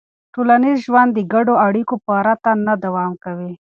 [0.33, 3.53] ټولنیز ژوند د ګډو اړیکو پرته نه دوام کوي.